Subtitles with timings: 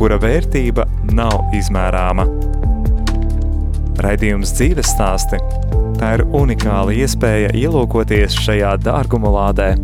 [0.00, 2.24] kura vērtība nav izmērāma.
[4.00, 5.36] Raidījums dzīves stāsti–
[6.00, 9.74] tā ir unikāla iespēja ielūkoties šajā dārguma lādē.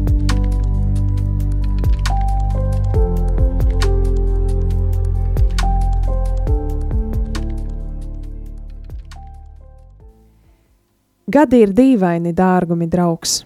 [11.36, 13.42] Gadi ir dīvaini, dārgumi draugs.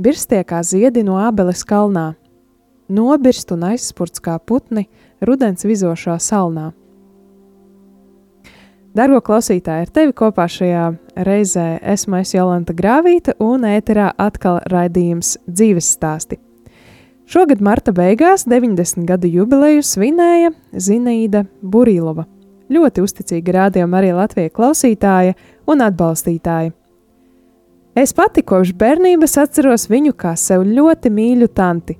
[0.00, 2.14] Birstie kā ziedi no abeles kalnā,
[2.88, 4.86] nobirst un aizspurts kā putni
[5.20, 6.72] rudens vizošā salnā.
[8.96, 10.86] Dargo klausītāji, ar tevi kopā šajā
[11.26, 16.38] reizē esmu es Jolanta Grāvīta un ēterā atkal raidījums dzīves stāsti.
[17.28, 22.24] Šogad marta beigās 90 gadu jubileju svinēja Zinaida Burīlova,
[22.72, 25.36] ļoti uzticīga rādījuma arī Latvijas klausītāja
[25.68, 26.72] un atbalstītāja.
[27.96, 31.98] Es pati kopš bērnības atceros viņu kā sev ļoti mīļu tanti,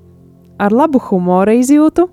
[0.56, 2.08] ar labu humora izjūtu,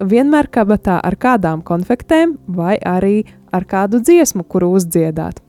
[0.00, 5.40] vienmēr kabatā ar kādām konfektēm vai arī ar kādu dziesmu, kuru uzdziedāt.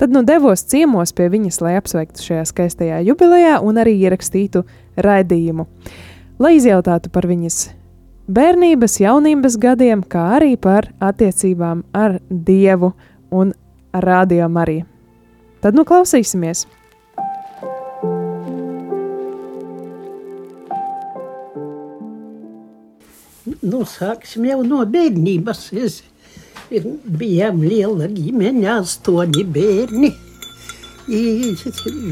[0.00, 4.64] Tad nu devos ciemos pie viņas, lai apsveiktu šajā skaistajā jubilejā un arī ierakstītu
[4.96, 5.66] raidījumu,
[6.40, 7.58] lai izjautātu par viņas
[8.30, 12.94] bērnības, jaunības gadiem, kā arī par attiecībām ar Dievu
[13.30, 13.52] un
[13.92, 14.86] Radio Mariju.
[15.60, 16.64] Tad nu klausīsimies!
[23.60, 25.66] Nu, sāksim jau no bērnības.
[25.76, 26.00] Es
[27.20, 30.10] bijām liela ģimene, astoņi bērni.
[31.10, 31.20] I,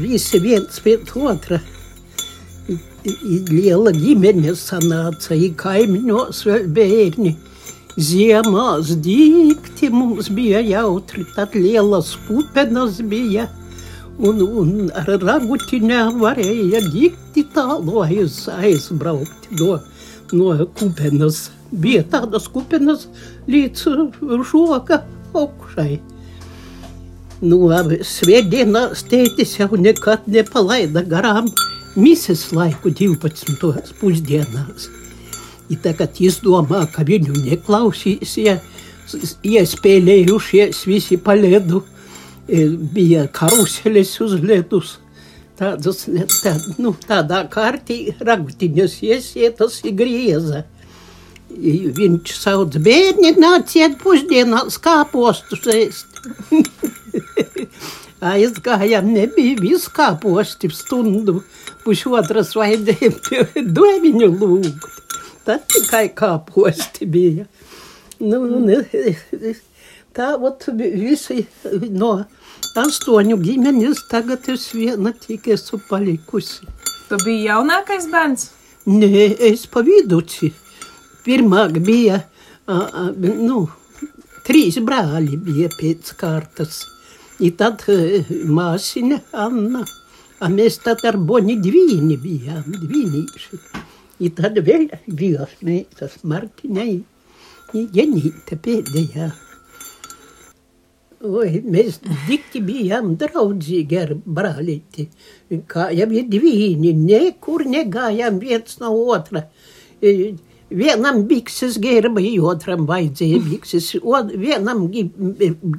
[0.03, 1.57] visi viens pēc otra.
[2.69, 2.77] I,
[3.49, 7.33] liela ģimene sanāca, i kaimiņos vēl bērni.
[7.97, 13.49] Ziemās dīkti mums bija jautri, tad lielas pupenas bija.
[14.19, 19.77] Un, un ar ragutiņām varēja dikti tālu aiz, aizbraukt no,
[20.33, 21.49] no kupenes.
[21.69, 23.07] Bija tādas kupenes
[23.49, 23.83] līdz
[24.51, 25.03] roka
[25.37, 25.99] augšai.
[27.39, 27.59] Nu,
[28.03, 31.47] svētdienās tētis jau nekad nepalaida garām
[31.95, 33.93] mises laiku 12.
[34.01, 34.89] pusdienās.
[35.69, 38.65] I tagad izdomā, ka viņu neklausīsies,
[39.45, 41.83] iespēlējušies visi pa ledu,
[42.49, 44.97] bija karuseles uz ledus.
[45.59, 46.05] Tādas,
[46.39, 50.63] tā, nu, tādā kārtī ragutiņas iesietas ir grieza.
[51.49, 56.21] Viņš sauc bērni, nāciet pusdienās kāpostus ēst.
[58.29, 61.41] Aizgājām, nebija viss kāposti stundu,
[61.85, 64.89] pusotras vajadzēja doviņu lūgt
[65.49, 67.47] tad tikai kāposti bija.
[68.19, 68.81] Nu, ne,
[70.15, 71.45] tā ot, visi
[71.89, 72.11] no
[72.77, 76.67] astoņu ģimenes tagad es viena tik esmu palikusi.
[77.09, 78.49] Tu biji jaunākais bērns?
[78.89, 80.51] Nē, es pa viduci.
[81.25, 82.21] Pirmāk bija,
[82.69, 83.63] a, a, nu,
[84.47, 86.83] trīs brāļi bija pēc kārtas.
[87.39, 89.83] I tad māsiņa Anna,
[90.39, 93.61] a mēs tad ar Boni divīni bijām, divīnīši.
[94.19, 96.91] I tad vēl divas meitas, Martiņai,
[97.73, 99.29] Janīte pēdējā.
[101.19, 101.97] Oi, mēs
[102.29, 105.09] dikti bijām draudzīgi ar brālīti.
[105.67, 109.43] Kā jau ir divīni, nekur negājām viens no otra.
[110.69, 113.91] Vienam bikses gerba, otram vajadzēja bikses,
[114.39, 114.87] vienam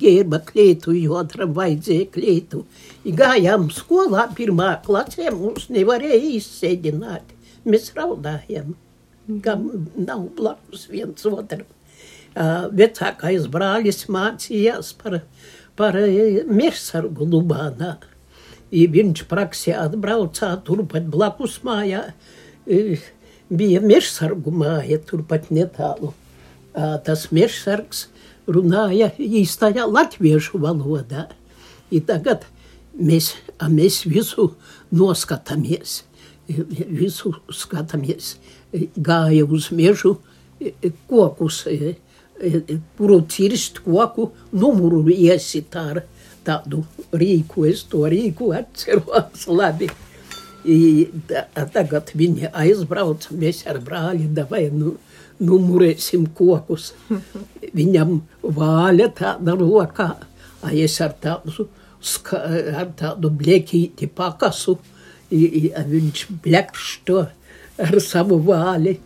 [0.03, 2.65] gerba klētu, otram vajadzēja klētu.
[3.07, 8.75] Gājām skolā pirmā klasē, mums nevarēja izsēdināt mēs raudājam,
[9.45, 11.67] ka nav blakus viens otram.
[12.31, 15.21] Uh, vecākais brālis mācījās par,
[15.79, 15.97] par
[16.47, 17.97] miersargu Lubānā.
[18.71, 22.05] I viņš praksē atbraucā turpat blakus mājā.
[22.67, 23.03] Uh,
[23.51, 26.13] bija miersargu māja turpat netālu.
[26.71, 28.07] Uh, tas miersargs
[28.47, 31.27] runāja īstajā latviešu valodā.
[31.91, 32.47] I tagad
[32.95, 33.35] mēs,
[33.67, 34.53] mēs visu
[34.95, 36.05] noskatāmies
[36.89, 38.37] visu skatāmies.
[38.97, 40.19] Gāja uz mežu
[41.11, 41.65] kokus,
[42.97, 46.05] kuru cirst koku numuru iesit ar
[46.45, 47.67] tādu rīku.
[47.69, 49.91] Es to rīku atceros labi.
[50.61, 51.09] I,
[51.73, 54.97] tagad viņi aizbrauca, mēs ar brāli davai nu,
[55.41, 56.93] numurēsim kokus.
[57.79, 60.11] viņam vāļa tāda rokā,
[60.61, 61.69] a es ar tādu,
[62.01, 62.43] ska,
[62.77, 64.77] ar tādu bliekīti pakasu,
[65.31, 67.25] i, i, a viņš blekš to
[67.81, 68.99] ar savu vāli,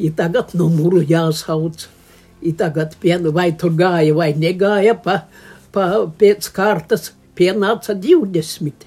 [0.00, 2.03] i tagad numuru jāsauc, i
[2.52, 5.24] tagad pien, vai tur gāja vai negāja pa,
[5.72, 8.84] pa pēc kārtas, pienāca 20.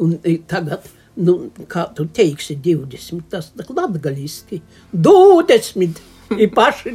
[0.00, 0.88] Un i, tagad
[1.18, 4.62] nu, kā tu teiksi, 20, tas ir latgaļiski.
[4.92, 6.00] 20!
[6.36, 6.92] Ir paši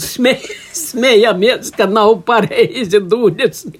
[0.00, 0.32] smē,
[0.72, 3.76] smējamies, ka nav pareizi 20.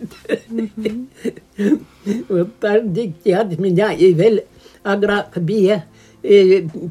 [0.51, 2.51] Mm -hmm.
[2.61, 4.43] tā dikti atmiņā, ja vēl
[4.85, 5.83] agrāk bija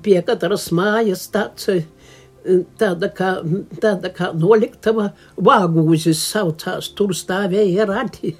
[0.03, 1.69] pie katras mājas tāds,
[2.80, 3.36] tāda kā,
[3.81, 8.36] tāda kā noliktava vāgūzes saucās, tur stāvēja rati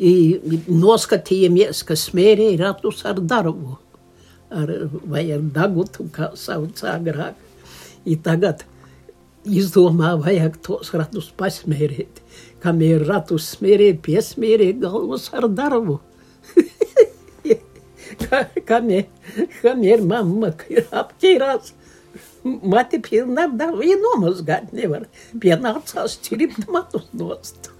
[0.00, 3.76] noskatījāmies, ka smērēja ratus ar darbu,
[4.50, 4.72] ar,
[5.04, 7.36] vai ar dagutu, kā sauc agrāk.
[8.08, 8.64] I tagad
[9.44, 12.22] izdomā, vajag tos ratus pasmērēt.
[12.60, 16.00] Kamēr ratus smērē, piesmērē galvas ar darbu.
[18.68, 19.06] kamēr,
[19.60, 20.54] kamēr mamma
[21.02, 21.74] apķērās,
[22.44, 25.06] mati pilna darbu, ja nomazgāt nevar.
[25.40, 27.70] Pienācās čiript matus nost.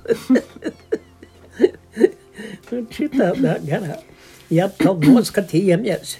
[2.70, 4.00] Šitādā garā.
[4.50, 6.16] Ja atkal noskatījāmies,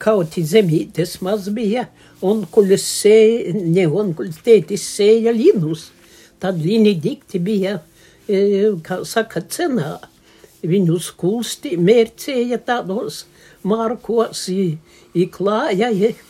[0.00, 1.88] kaut zemītes maz bija,
[2.24, 5.90] un kuļas sēja, ne, un kuļas tētis sēja linus.
[6.40, 7.80] Tad viņi dikti bija,
[8.86, 9.98] kā saka, cenā.
[10.58, 13.26] Viņus kulsti mērcēja tādos
[13.62, 14.48] markos,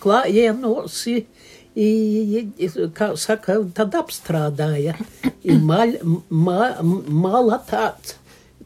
[0.03, 1.23] klājienos, i,
[2.97, 4.97] kā saka, tad apstrādāja.
[5.47, 5.95] I mal,
[6.29, 8.17] ma, mala tāds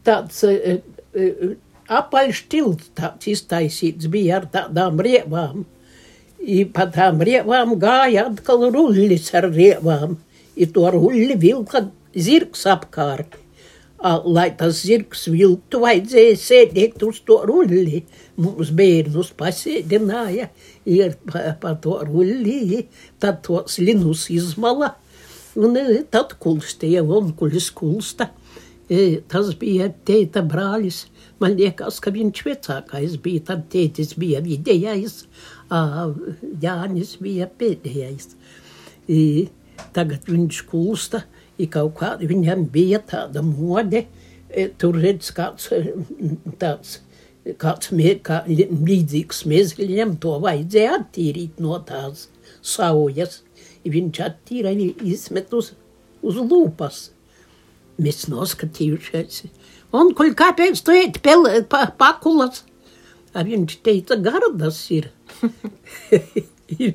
[0.03, 0.79] tāds uh,
[1.15, 1.53] uh,
[1.91, 5.65] apaļš tilts tāds iztaisīts bija ar tādām rievām.
[6.43, 10.17] I pa tām rievām gāja atkal rullis ar rievām.
[10.55, 13.39] I to rulli vilka zirgs apkārt.
[14.03, 18.01] Lai tas zirgs vilktu, vajadzēja sēdēt uz to rulli.
[18.35, 20.49] Mums bērnus pasēdināja
[20.85, 22.87] ir pa, pa to rulli,
[23.19, 24.93] tad tos linus izmala.
[25.53, 25.77] Un
[26.09, 28.31] tad kulstīja, un kulis kulsta.
[29.29, 31.05] Tas bija tēta brālis.
[31.41, 33.43] Man liekas, ka viņš vecākais bija.
[33.51, 35.23] Tad tētis bija vidējais,
[36.63, 38.33] Jānis bija pēdējais.
[39.93, 41.23] Tagad viņš kulsta,
[41.73, 44.05] kaut kā viņam bija tāda mode.
[44.77, 45.69] Tur redz kāds
[46.61, 46.99] tāds
[47.59, 52.27] kāds mē, kā, līdzīgs mezgļiem, to vajadzēja attīrīt no tās
[52.63, 53.41] saujas.
[53.83, 54.71] Viņš attīra,
[55.03, 55.73] izmet uz,
[56.23, 57.09] uz lūpas.
[57.99, 59.43] Mēs noskatījušies.
[59.93, 61.19] Un, kuļ, kāpēc tu ēd
[61.69, 62.63] pa, pakulas?
[63.33, 65.11] A viņš teica, gardas ir.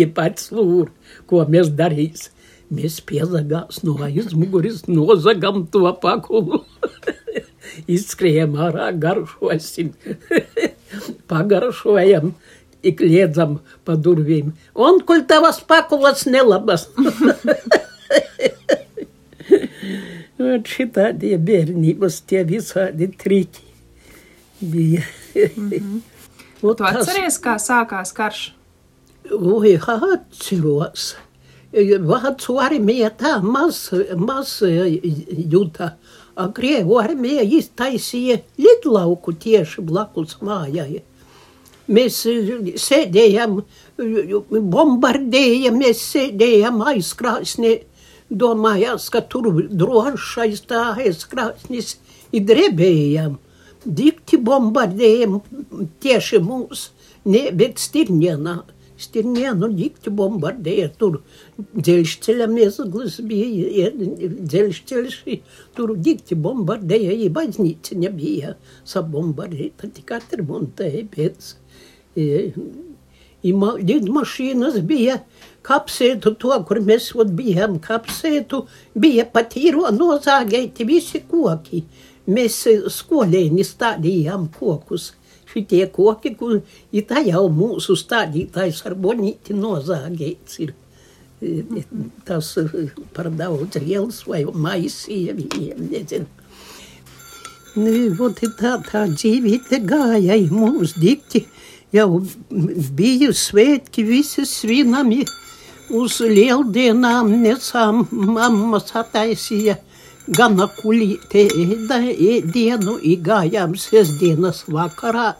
[0.00, 0.90] ja pats lūr,
[1.30, 2.28] ko mēs darīs.
[2.70, 6.62] Mēs piezagās no aizmuguris, nozagam to pakulu.
[7.90, 9.92] Izskrējam ārā, garšosim.
[11.30, 12.34] Pagaršojam,
[12.82, 14.52] ik liedzam pa durvīm.
[14.74, 16.88] Un, kuļ tavas pakulas nelabas.
[20.40, 23.66] Un šitādi bērnības tie visādi triki
[24.60, 25.02] bija.
[25.56, 26.76] Mm -hmm.
[26.76, 28.54] tu atceries, kā sākās karš?
[29.30, 31.16] Oi, atceros.
[32.02, 34.62] Vācu armija tā maz, maz
[35.52, 35.90] jūta.
[36.56, 41.02] Krievu armija iztaisīja lidlauku tieši blakus mājai.
[41.90, 42.20] Mēs
[42.78, 43.56] sēdējām,
[44.76, 47.72] bombardējām, mēs sēdējām aizkrāsnē
[48.30, 51.96] domājās, ka tur drošais tā aizkrāsnis
[52.30, 53.38] ir drebējām.
[53.84, 55.40] Dikti bombardējam
[56.04, 56.90] tieši mūs,
[57.24, 58.60] ne, bet Stirņienā.
[59.00, 61.20] Stirņienu dikti bombardēja tur.
[61.76, 65.18] Dzelžceļa mezglis bija, dzelžceļš,
[65.76, 68.54] tur dikti bombardēja, i baznīca nebija
[68.88, 71.54] sabombardēta, tik atremontēja pēc.
[72.20, 72.26] I,
[73.46, 75.20] i ma, lidmašīnas bija
[75.66, 78.64] kapsētu to, kur mēs ot bijām kapsētu,
[79.00, 81.84] bija pat īro nozāgēti visi koki.
[82.30, 85.10] Mēs e, skolēni stādījām kokus.
[85.50, 86.60] Šitie koki, kur
[86.94, 90.74] ir tā jau mūsu stādītājs ar bonīti nozāgēts ir.
[91.40, 91.82] E, e,
[92.28, 92.52] tas
[93.16, 96.28] par daudz liels vai maisīja viņiem, nezinu.
[97.78, 101.44] Nu, vot tā, tā dzīvīte gāja mums dikti,
[101.94, 102.22] jau
[102.98, 105.22] bija svētki, visi svinami
[105.94, 109.76] uz lieldienām nesām mamma sataisīja
[110.36, 115.32] gana kulīte ēda ēdienu, igājām sestdienas vakarā.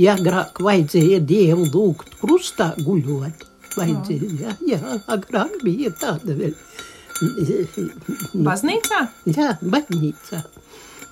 [0.00, 3.44] Ja agrāk vajadzēja Dievu lūgt krustā guļot,
[3.76, 6.56] vajadzēja, jā, jā, agrāk bija tāda vēl.
[8.48, 9.04] Baznīcā?
[9.28, 10.42] Jā, baznīcā.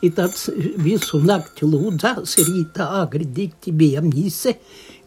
[0.01, 0.47] I tāds
[0.81, 4.57] visu nakti lūdzās, rītā agri dikti bija mise,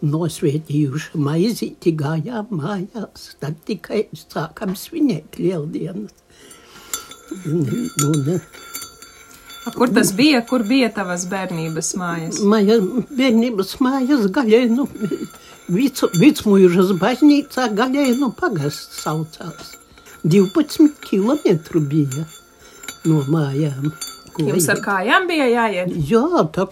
[0.05, 3.31] nosvētījuši maizīti, gājām mājās.
[3.41, 6.22] Tad tikai sākam svinēt lieldienas.
[7.45, 8.39] Nu, ne.
[9.65, 10.41] A kur tas bija?
[10.47, 12.41] Kur bija tavas bērnības mājas?
[12.43, 12.79] Maja
[13.15, 14.87] bērnības mājas gaļai, nu,
[15.71, 19.77] vicu, vicmužas baznīcā gaļai, nu, pagasts saucās.
[20.23, 22.25] 12 km bija
[23.07, 23.91] no mājām.
[24.33, 25.91] Ko Jums ar kājām bija jāiet?
[26.09, 26.65] Jā, tā,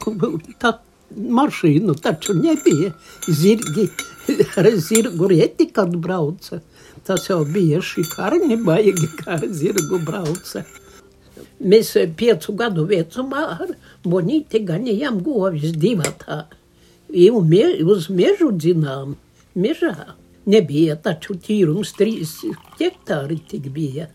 [0.59, 0.71] tā
[1.11, 2.93] mašīna taču nebija.
[3.27, 3.87] Zirgi,
[4.59, 6.61] ar zirgu rieti, kad brauca.
[7.07, 10.63] Tas jau bija šī karni baigi, kā zirgu brauca.
[11.61, 16.45] Mēs piecu gadu vecumā ar Bonīti ganījām govis divatā.
[17.11, 19.15] Jau mie, uz mežu dzinām,
[19.55, 20.15] mežā.
[20.49, 22.39] Nebija taču tīrums trīs
[22.79, 24.07] hektāri tik bija.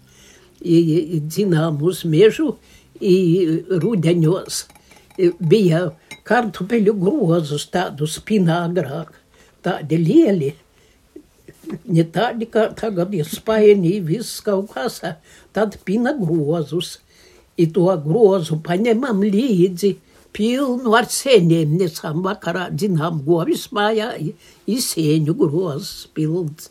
[0.63, 2.57] I, dzinām uz mežu,
[2.99, 3.17] i
[3.69, 4.65] rudeņos
[5.39, 5.83] bija
[6.27, 9.13] kartupeļu grozus tādu spināgrāk,
[9.63, 10.55] tādi lieli.
[11.67, 15.01] Ne tādi, kā tagad ir spaini, viss kaut kas,
[15.57, 16.99] tad pina grozus.
[17.57, 19.95] I to grozu paņemam līdzi,
[20.37, 26.71] pilnu ar sēņiem nesam vakarā, dzinām govis mājā, i sēņu grozs pilns.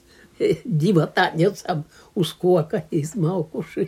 [0.83, 3.87] Divatā nesam uz koka izmaukuši.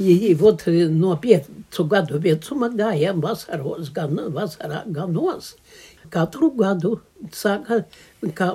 [0.00, 5.54] I, vot, no piecu gadu vecuma gājām vasaros, gan vasarā, ganos.
[6.12, 6.98] Katru gadu
[7.32, 7.82] sāka,
[8.36, 8.52] kā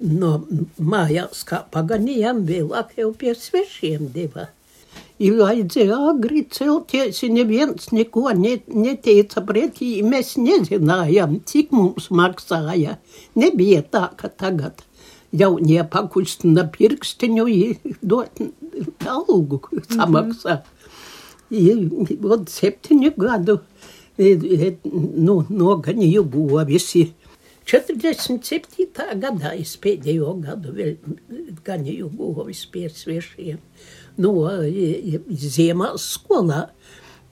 [0.00, 0.32] no
[0.78, 4.48] mājās, kā paganījām, vēlāk jau pie svešiem deva.
[5.22, 12.96] Ir vajadzēja agri celties, neviens neko ne, neteica pretī, mēs nezinājām, cik mums maksāja.
[13.38, 14.82] Nebija tā, ka tagad
[15.32, 17.46] jaunie pakustina pirkstiņu,
[18.02, 18.42] dot
[19.08, 20.62] algu samaksā.
[21.52, 23.60] Vot septiņu gadu
[24.18, 27.12] nu, noganīju govisi.
[27.64, 29.18] 47.
[29.22, 30.96] gadā es pēdējo gadu vēl
[31.64, 33.60] ganīju govis pie sviešiem.
[34.18, 34.34] No
[35.30, 36.66] ziemās skolā.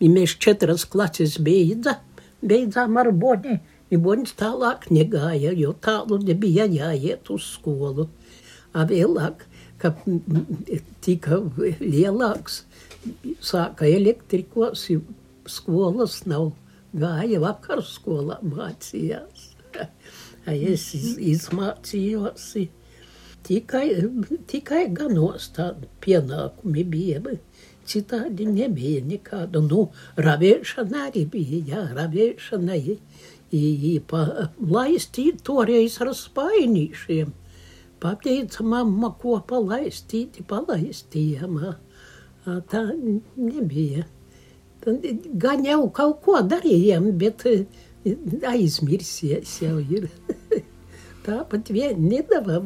[0.00, 1.98] Mēs četras klases beidza,
[2.40, 3.58] beidzām ar boni.
[3.90, 8.06] Boņas tālāk negāja, jo tālu nebija jāiet uz skolu.
[8.72, 9.42] A vēlāk,
[9.82, 9.98] kad
[11.02, 11.40] tika
[11.82, 12.62] lielāks,
[13.42, 14.86] sāka elektrikos,
[15.50, 16.52] skolas nav.
[16.90, 19.50] Gāja vakar skolā mācījās.
[20.50, 22.46] Es iz, izmācījos.
[23.44, 23.84] Tikai,
[24.48, 27.20] tikai ganos tādi pienākumi bija.
[27.86, 29.60] Citādi nebija nekāda.
[29.60, 32.78] Nu, ravēšana arī bija, jā, ravēšana.
[34.74, 37.34] Laistīt toreiz ar spainīšiem.
[38.00, 41.60] Pateica mamma, ko palaistīt, palaistījām.
[42.72, 42.82] Tā
[43.36, 44.06] nebija.
[44.84, 47.44] Gan jau kaut ko darījām, bet
[48.48, 50.08] aizmirsies jau ir.
[51.26, 52.62] Tāpat vien nedava,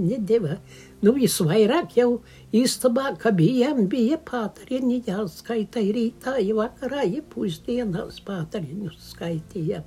[0.00, 0.56] nedeva.
[1.04, 2.08] Nu, visvairāk jau
[2.56, 9.84] istabā, ka bijām, bija pātariņi jāskaita rītā, ja vakarā, ja pusdienās pātariņus skaitījām.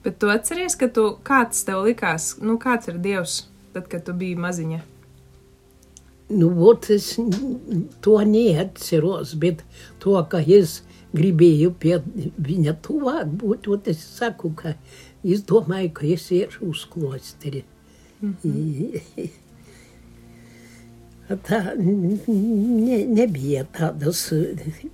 [0.00, 3.42] Bet tu atceries, ka tu, kāds tev likās, nu kāds ir Dievs,
[3.74, 4.80] tad, kad tu biji maziņa?
[6.30, 7.16] Nu, vot es
[8.04, 9.64] to neatceros, bet
[10.02, 10.80] to, ka es
[11.16, 11.98] gribēju pie
[12.38, 14.76] viņa tuvāk būt, ot es saku, ka
[15.26, 17.64] es domāju, ka es iešu uz klosteri.
[18.22, 19.30] Mm -hmm.
[21.30, 24.32] Tā ne, nebija tādas,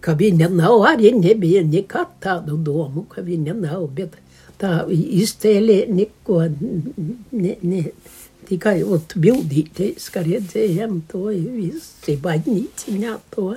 [0.00, 4.18] ka viņa nav, arī nebija nekad tādu domu, ka viņa nav, bet
[4.60, 6.42] tā iztēlē neko,
[7.32, 7.82] ne, ne,
[8.48, 13.50] tikai ot bildīties, ka redzējām to visi baņīciņā to.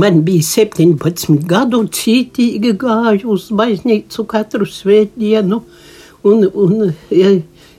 [0.00, 5.58] Man bija 17 gadu, cītīgi gāju uz baznīcu katru svētdienu,
[6.30, 7.32] un, un ja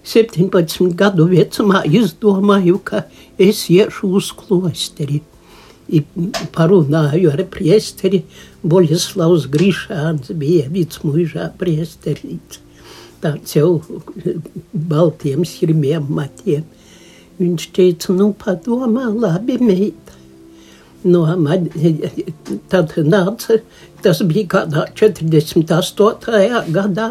[0.04, 3.06] 17 gadu vecumā izdomāju, ka
[3.42, 5.22] es iešu uz klosteri.
[6.56, 8.22] Parunāju ar priesteri,
[8.64, 12.62] Boļislavs Grišāns bija vicmuižā priesterīts.
[13.22, 13.82] Tāds jau
[14.74, 16.66] baltiem sirmiem matiem.
[17.42, 20.21] Viņš teica, nu padomā, labi meita.
[21.04, 21.66] No, man,
[22.70, 23.58] tad nāca,
[24.06, 26.66] tas bija kādā 48.
[26.76, 27.08] gadā,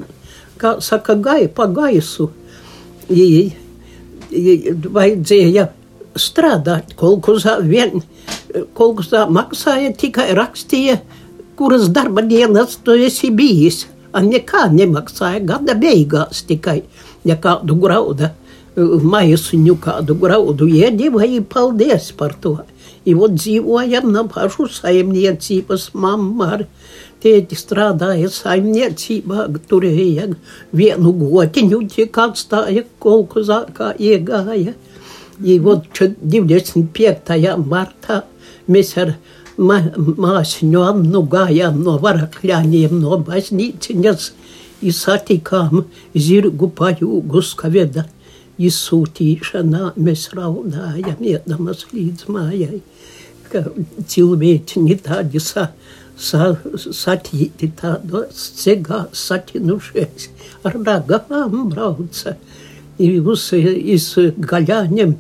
[0.60, 2.30] kā saka, gai, pa gaisu.
[3.10, 3.52] I,
[4.30, 5.68] i, vajadzēja
[6.18, 8.00] strādāt, kaut ko vien,
[8.74, 11.00] kaut ko maksāja, tikai rakstīja,
[11.56, 13.86] kuras darba dienas tu esi bijis.
[14.16, 16.82] Nekā nemaksāja gada beigās tikai,
[17.28, 18.30] ja kādu graudu
[18.76, 22.58] maisiņu kādu graudu iedēvēja, paldies par to.
[23.06, 26.64] Vot dzīvojam no pašu saimniecības mamma ar
[27.22, 30.26] tēti strādāja saimniecībā, turēja
[30.72, 34.74] vienu gotiņu, tik atstāja kolku zākā iegāja.
[35.62, 37.56] Vot 25.
[37.62, 38.22] martā
[38.68, 44.32] mēs ar ma māsiņu Annu gājām no varakļāņiem no baznīciņas,
[44.92, 48.04] satikām zirgu pajūgus, ka veda
[48.60, 52.80] izsūtīšanā mēs raudājam, iedamas līdz mājai,
[53.50, 53.64] ka
[54.12, 55.70] cilvēciņi tādi sa,
[56.16, 60.30] sa, satīti tādos cegās satinušies,
[60.64, 62.36] ar ragām brauca.
[62.96, 64.06] Uz, iz
[64.40, 65.10] gaļāņiem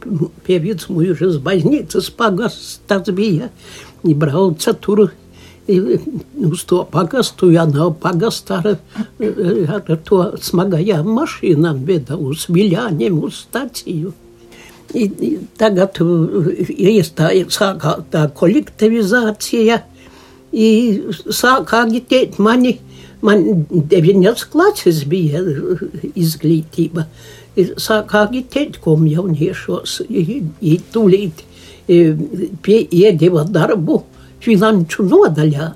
[0.46, 2.56] pie vidusmūžas baznīcas pagas
[2.88, 3.50] tas bija,
[4.04, 5.08] brauca tur
[6.50, 8.76] uz to pagastu, ja nav pagasta ar,
[9.74, 14.12] ar to smagajām mašīnām, bet uz viļāņiem uz staciju.
[14.94, 15.08] I,
[15.58, 15.98] tagad
[16.70, 19.80] iestāja sākā tā kolektivizācija,
[20.54, 20.68] i
[21.10, 22.76] sākā agitēt mani,
[23.26, 25.42] man deviņas klases bija
[26.14, 27.08] izglītība,
[27.82, 31.42] sākā agitēt komjauniešos, i, i tūlīt
[31.86, 34.02] pie iedeva darbu,
[34.44, 35.68] finanšu nodaļā.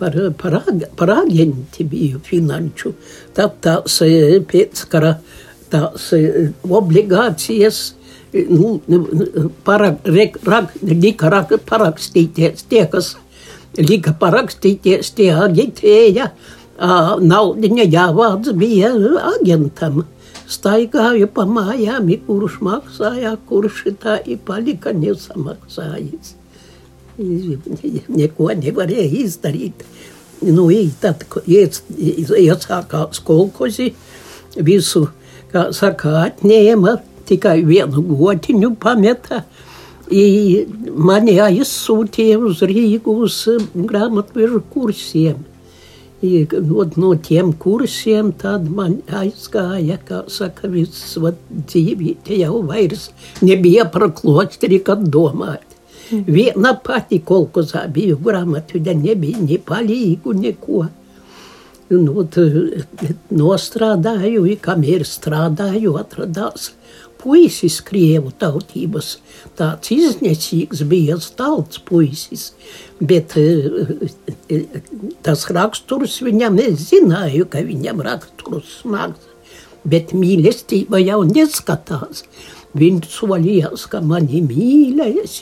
[0.00, 0.54] Par, par,
[0.96, 2.94] par aģenti biju finanšu.
[3.36, 3.98] Tad tās
[4.48, 5.18] pēckara
[5.68, 6.06] tās
[6.64, 7.82] obligācijas
[8.32, 8.80] nu,
[9.64, 9.98] parag,
[10.44, 13.14] rag, lika rag, parakstīties tie, kas
[13.78, 16.30] lika parakstīties, tie agitēja.
[16.80, 18.94] Naudiņa jāvāc bija
[19.34, 20.04] agentam.
[20.50, 26.34] Staigāju pa mājām, kurš maksāja, kurš tā ir palika nesamaksājis
[27.20, 29.84] neko nevarēja izdarīt.
[30.40, 30.68] Nu,
[31.02, 33.90] tad, kad iesākās kolkozi,
[34.56, 35.06] visu,
[35.52, 36.96] kā saka, atņēma,
[37.28, 39.44] tikai vienu gotiņu pameta.
[40.10, 43.36] I mani aizsūtīja uz Rīgu uz
[43.74, 45.44] grāmatvežu kursiem.
[46.20, 53.08] I, no, no tiem kursiem tad man aizgāja, kā saka, viss dzīvīte jau vairs
[53.40, 55.64] nebija par klosteri, kad domāju.
[56.10, 60.82] Viena pati kolkozā biju grāmatvedē, nebija ne palīgu neko.
[61.90, 62.24] Nu,
[63.34, 66.70] nostrādāju, kamēr strādāju, atradās
[67.20, 69.18] puisis krievu tautības.
[69.58, 72.50] Tāds iznesīgs bija stalts puisis,
[73.00, 73.36] bet
[75.26, 79.28] tas raksturs viņam, es zināju, ka viņam raksturs smags,
[79.84, 82.24] bet mīlestība jau neskatās.
[82.70, 85.40] Viņš solījās, ka mani mīlēs,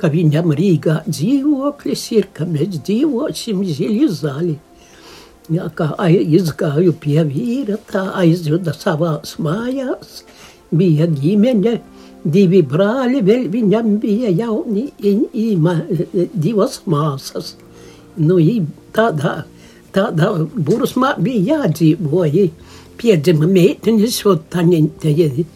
[0.00, 4.54] ka viņam Rīgā dzīvoklis ir, ka mēs dzīvosim ziļi zāli.
[5.52, 10.24] Ja, kā izgāju pie vīra, tā aizveda savās mājās,
[10.78, 11.76] bija ģimene,
[12.26, 14.88] divi brāļi, vēl viņam bija jauni,
[15.32, 15.76] ima,
[16.34, 17.54] divas māsas.
[18.16, 18.38] Nu,
[18.96, 19.36] tādā,
[19.94, 22.48] tādā bursmā bija jādzīvoja,
[22.96, 25.46] piedzima meitenes, un taņiņa,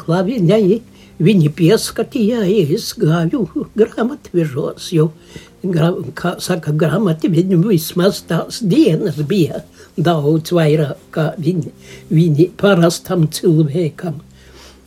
[0.00, 0.78] Klaviņai
[1.22, 5.10] viņi pieskatīja, es gāju grāmatvežos, jo,
[5.64, 9.62] kā saka, grāmati viņam vismaz tās dienas bija
[9.96, 11.72] daudz vairāk kā viņi,
[12.10, 14.20] viņi parastam cilvēkam.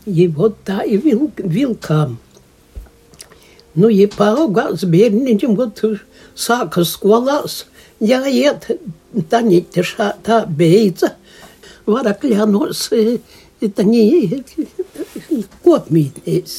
[0.07, 2.15] Ja vot tā ir vilk, vilkām.
[3.77, 5.81] Nu, ja paaugās bērniņam, vot
[6.37, 7.65] sāka skolās,
[7.99, 8.69] jāiet,
[9.29, 11.11] tā ņitešā tā beidza,
[11.85, 12.87] varakļānos,
[13.77, 13.85] tā
[15.67, 16.57] kopmītnēs.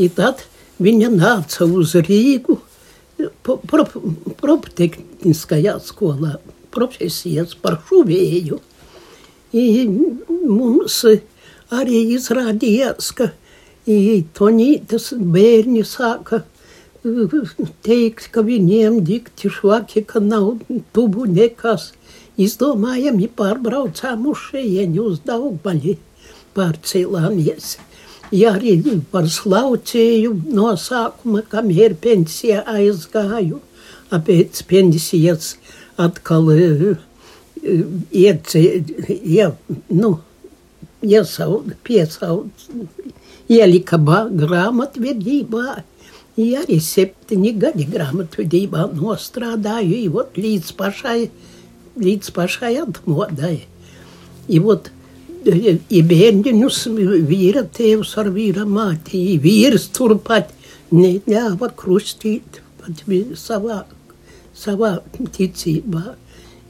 [0.00, 0.44] I tad
[0.80, 2.60] viņa nāca uz Rīgu
[3.42, 3.86] pro,
[4.40, 6.36] proptehniskajā skolā,
[6.70, 8.60] profesijas par šuvēju.
[9.50, 11.02] I mums
[11.70, 13.30] arī izrādījās, ka
[14.36, 16.44] Tonītas bērni sāka
[17.82, 20.60] teikt, ka viņiem dikti švaki, ka nav
[20.92, 21.92] tubu nekas.
[22.40, 25.96] Izdomājam, ja pārbraucām uz šejieni uz Daugbaļi,
[26.56, 27.78] pārcēlāmies.
[28.30, 28.76] Ja arī
[29.10, 33.58] par slaucēju no sākuma, kamēr pensijā aizgāju,
[34.10, 35.56] pēc pensijas
[36.00, 36.48] atkal
[38.12, 38.62] iecē,
[39.24, 39.50] ja,
[39.90, 40.18] nu,
[41.02, 42.50] iesauda, piesauda,
[43.50, 45.80] ielika grāmatvedībā.
[46.40, 51.18] Ja arī septiņi gadi grāmatvedībā nostrādāju, i vot līdz pašai,
[52.00, 53.56] līdz pašai atmodai.
[54.48, 54.88] I vot,
[55.44, 56.80] e, i bērniņus
[57.28, 60.54] vīra tēvs ar vīra māti, i vīrs turpat
[60.94, 63.04] neļāva krustīt pat
[63.36, 63.84] savā,
[64.54, 64.96] savā
[65.36, 66.16] ticībā.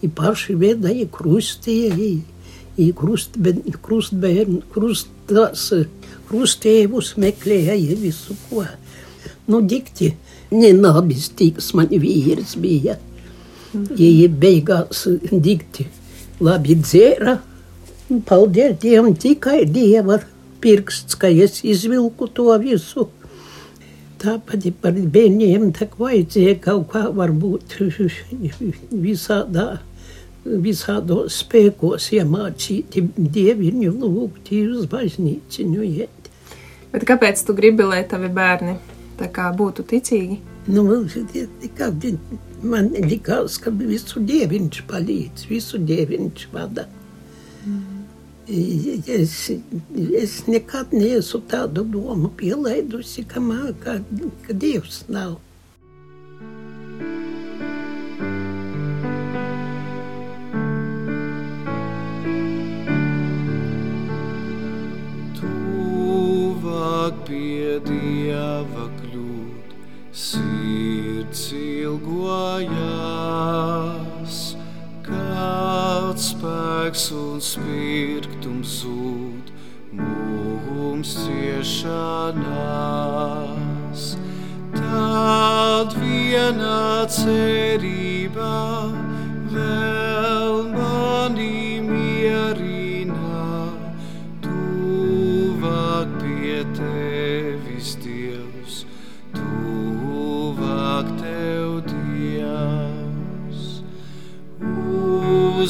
[0.01, 2.23] I paši vedai krustīja, i
[2.81, 3.37] i krust,
[3.85, 5.69] krustbērnu, krustas,
[6.31, 8.65] krustēvus meklēja visu ko.
[9.51, 10.15] Nu, dikti
[10.55, 12.99] nenabistīgs man vīrs bija.
[13.99, 15.87] Ja beigās dikti
[16.43, 17.37] labi dzēra,
[18.27, 20.19] paldies Dievam, tikai Dieva
[20.61, 23.09] pirksts, ka es izvilku to visu.
[24.21, 27.79] Tāpat par bērniem tā vajadzēja kaut kā varbūt
[29.07, 29.69] visādā,
[30.65, 36.31] visādos spēkos iemācīti dieviņu lūgti uz baznīciņu iet.
[36.91, 38.79] Bet kāpēc tu gribi, lai tavi bērni
[39.21, 40.41] tā kā būtu ticīgi?
[40.71, 40.85] Nu,
[42.63, 46.87] man likās, ka visu dieviņš palīdz, visu dieviņš vada.
[47.65, 48.01] Mm.
[48.51, 49.35] Es,
[50.19, 54.01] es nekad neesmu tādu domu pielaidusi, ka, man, ka,
[54.47, 55.37] ka Dievs nav.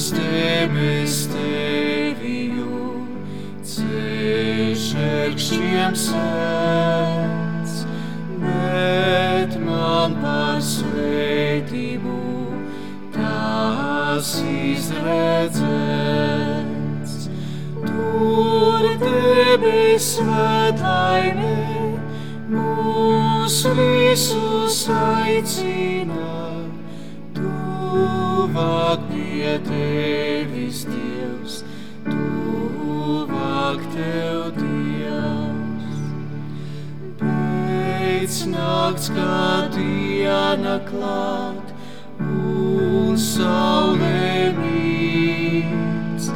[0.01, 3.05] Uz debes teviju
[3.69, 7.75] ceļš ērkšķiem sēdz,
[8.47, 12.17] bet man par svētību
[13.13, 15.69] tās izredzēts.
[17.85, 21.61] Tur debes svētlaimē
[22.57, 26.33] mūs visus aicina,
[27.37, 29.20] tuvāk pie
[29.67, 31.55] tevis, Dievs,
[32.07, 35.99] tuvāk tev, Dievs.
[37.21, 41.75] Pēc nakts, kad diena klāt
[42.21, 46.31] un saulē mīts,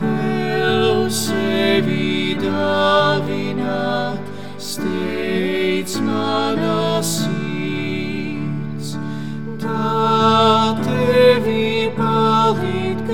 [0.00, 4.34] tev sevi dāvināt
[4.70, 6.85] steidz mana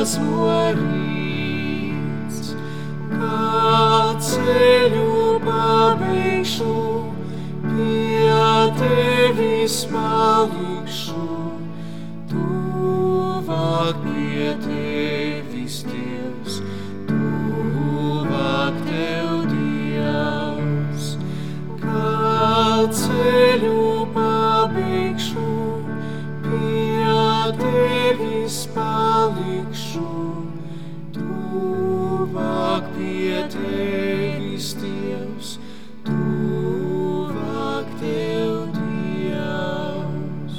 [0.00, 2.54] blāzmo rīts,
[3.10, 6.76] kā ceļu pabeigšu,
[7.66, 8.38] pie
[8.80, 10.79] tevis palikšu,
[32.80, 35.58] tuvāk pie tevis, Dievs,
[36.06, 40.58] tuvāk tev, Dievs.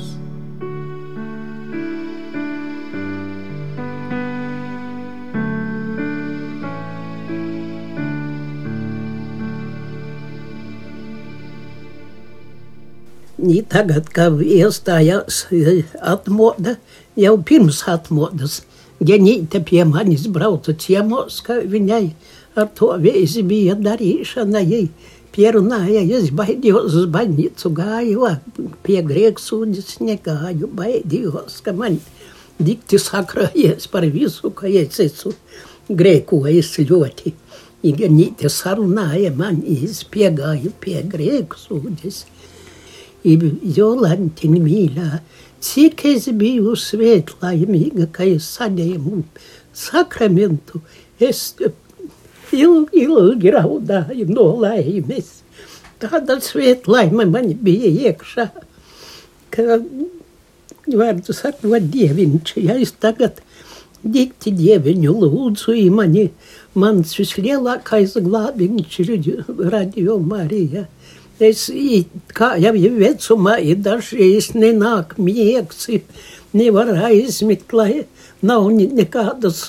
[13.71, 16.75] Tagad, kad iestājās eh, atmoda,
[17.15, 18.61] jau pirms atmodas,
[19.01, 22.11] genytė prie manis brautų ciemos kaviniai,
[22.55, 24.85] ar to vėzi bija daryšana jai.
[25.31, 28.33] Pirmąją jis baidijos bandicų gaivą,
[28.83, 32.01] prie grėksūdis negaliu baidijos, kad man
[32.59, 35.31] dikti sakrajas par visų, kai jis esu
[35.87, 37.31] greikų aisliuoti.
[37.87, 42.25] Įgenytė sarnaja man jis prie gaivų, prie grėksūdis.
[43.23, 43.37] Į
[43.77, 45.21] Jolantin mylę.
[45.61, 49.23] Cik es biju svētlaimīga, ka es saņēmu
[49.77, 50.81] sakramentu.
[51.21, 55.37] Es ilgi, ilgi raudāju no laimes.
[56.01, 58.47] Tāda svētlaime man bija iekšā,
[59.53, 59.77] ka,
[60.89, 63.43] vārdu sakot, dieviņš, ja es tagad
[64.01, 66.31] dikti dieviņu lūdzu, mani,
[66.73, 69.11] mans vislielākais glābiņš ir
[69.73, 70.87] radio Marija.
[71.41, 71.63] Es,
[72.37, 75.87] kā jau vecumā, dažreiz nenāk miegs,
[76.53, 78.05] nevar aizmigt, lai
[78.45, 79.63] nav nekādas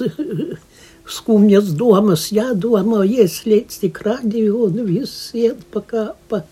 [1.17, 6.45] skumjas domas, jādomā, ieslēdz tik radio un viss iet pa kāpa.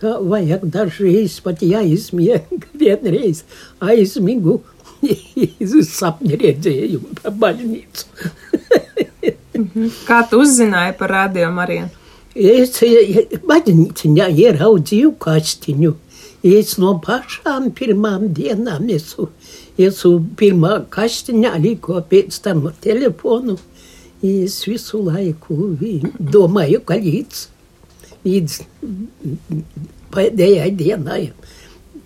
[0.00, 2.46] Kā vajag dažreiz pat jāizmieg,
[2.80, 3.42] vienreiz
[3.82, 4.60] aizmigu,
[5.98, 8.06] sapņi redzējumu par baļņīcu.
[10.06, 11.90] Kā tu uzzināji par radio Mariju?
[12.40, 12.78] Es
[13.44, 15.90] baznīciņā ieraudzīju kastiņu.
[16.46, 19.26] Es no pašām pirmām dienām esmu,
[19.76, 23.58] esmu pirmā kastiņā, liko pēc tam telefonu.
[24.24, 25.74] Es visu laiku
[26.16, 27.42] domāju, ka līdz,
[28.24, 28.56] līdz
[30.16, 31.22] pēdējai dienai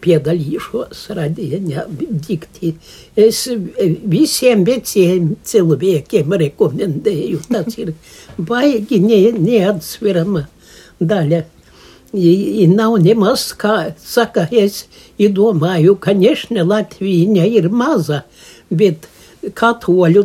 [0.04, 1.86] piedalīšos radiņā
[2.28, 2.74] dikti.
[3.16, 3.46] Es
[4.14, 7.42] visiem veciem cilvēkiem rekomendēju.
[7.50, 7.94] Tas ir
[8.38, 10.46] baigi ne, neatsverama
[11.00, 11.44] daļa.
[12.14, 14.84] I, i nav nemaz, kā saka, es
[15.18, 18.20] domāju, ka nešne Latvija ir maza,
[18.70, 19.08] bet
[19.58, 20.22] katoļu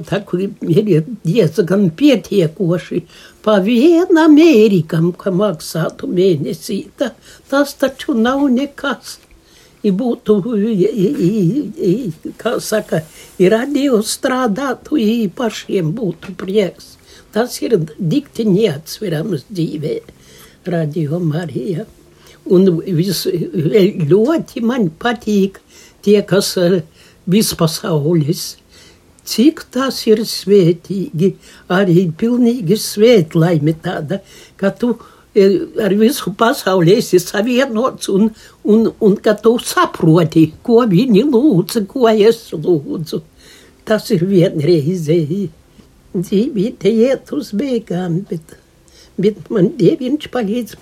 [0.70, 3.02] ir diezgan pietiekoši
[3.44, 6.84] pa vienu Amerikam, ka maksātu mēnesī.
[6.98, 7.12] Ta,
[7.50, 9.18] tas taču nav nekas.
[9.84, 11.10] I būtu, i, i,
[11.90, 13.04] i, kā saka,
[13.40, 16.98] ir radio strādātu, i pašiem būtu prieks.
[17.32, 20.00] Tas ir dikti neatsverams dzīvē,
[20.68, 21.86] radio Marija.
[22.50, 23.26] Un vis,
[24.10, 25.60] ļoti man patīk
[26.04, 26.56] tie, kas
[27.30, 28.48] vispasaules.
[29.30, 31.36] Cik tas ir svētīgi,
[31.70, 34.24] arī pilnīgi svētlaime tāda,
[34.58, 34.96] ka tu
[35.36, 38.30] ar visu pasauli esi savienots un,
[38.64, 43.22] un, un ka tu saproti, ko viņi lūdza, ko es lūdzu.
[43.86, 45.50] Tas ir vienreizēji.
[46.10, 48.56] Dzīvīte iet uz beigām, bet,
[49.22, 50.78] bet man dieviņš palīdz.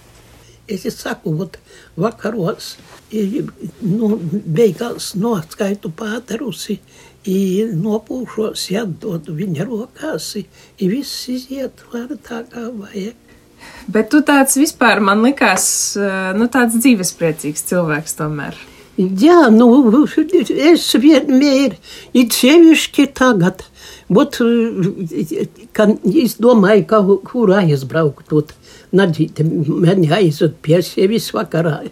[0.67, 1.55] Es saku, ot,
[1.99, 2.73] vakaros,
[3.11, 6.79] nu, beigās noskaitu pāterusi,
[7.27, 10.33] nopūšos, atdodu viņa rokās,
[10.79, 13.26] viss iziet var tā kā vajag.
[13.87, 15.67] Bet tu tāds vispār man likās,
[16.35, 18.57] nu, tāds dzīvespriecīgs cilvēks tomēr.
[18.97, 19.67] Jā, nu,
[20.49, 21.75] es vienmēr,
[22.17, 23.61] it sevišķi tagad,
[24.09, 24.39] bet,
[25.77, 28.55] kad es domāju, ka kur aizbraukt, tot,
[28.97, 31.83] nadzīte, mani aizved pie sevis vakarā.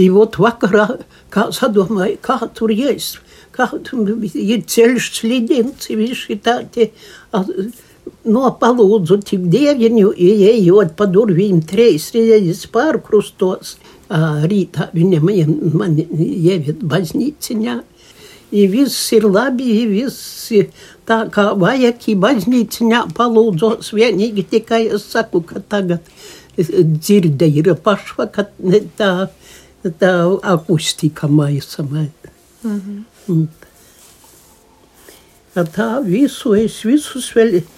[0.00, 0.88] I vot vakarā,
[1.32, 3.14] kā sadomāju, kā tur ies,
[3.52, 6.90] kā tur ir ceļš slidins, visi tādi,
[8.26, 13.76] nopalūdzu tik dieviņu, ieejot pa durvīm treis reizes pārkrustos.
[14.06, 15.30] Rītā viņam
[15.74, 17.76] man ieved baznīciņā.
[18.56, 20.68] I viss ir labi, i viss ir
[21.08, 26.06] tā kā vajag, i baznīciņā palūdzos vienīgi tikai es saku, ka tagad
[26.56, 28.46] dzirde ir pašva, ka
[28.96, 29.10] tā,
[29.98, 30.14] tā
[30.54, 31.82] akustika maisa.
[31.82, 33.46] Mm -hmm.
[35.56, 37.75] Tā visu es visus vēl parādīju,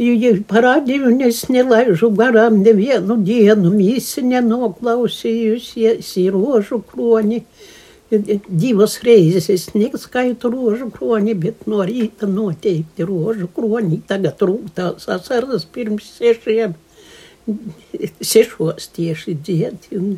[0.00, 3.72] es nelaižu garām nevienu dienu.
[3.74, 7.42] Mīsi nenoklausījusies, ir rožu kroni.
[8.10, 14.00] Divas reizes es neskaitu rožu kroni, bet no rīta noteikti rožu kroni.
[14.08, 16.74] Tagad rūtās asaras pirms sešiem,
[18.20, 20.16] sešos tieši dziedi, un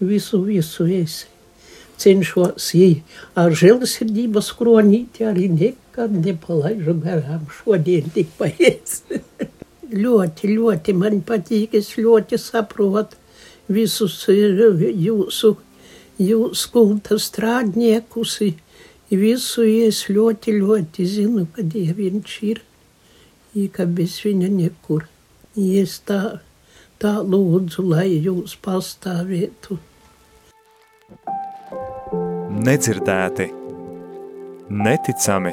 [0.00, 1.24] visu, visu es
[2.00, 2.72] cenšos
[3.38, 5.48] ar žēlsirdības kronīti arī
[5.94, 7.46] nekad nepalaižu garām.
[7.50, 9.02] Šodien tik paies.
[10.04, 13.16] ļoti, ļoti man patīk, es ļoti saprotu
[13.68, 15.56] visus jūsu,
[16.18, 18.40] jūsu kulta strādniekus.
[19.10, 22.62] Visu es ļoti, ļoti zinu, ka Dieviņš ir,
[23.70, 25.06] ka bez viņa nekur.
[25.54, 26.40] Es tā,
[26.98, 29.78] tā lūdzu, lai jūs pastāvētu.
[32.64, 33.46] nedzirdēti,
[34.70, 35.52] neticami,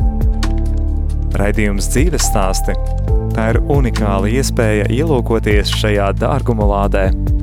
[1.37, 2.75] Raidījums dzīves stāsti–
[3.35, 7.09] tā ir unikāla iespēja ielūkoties šajā dārguma lādē–